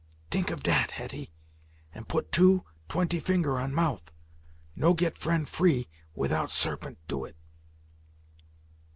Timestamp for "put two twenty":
2.07-3.19